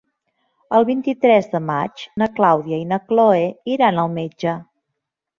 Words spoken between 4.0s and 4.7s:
al metge.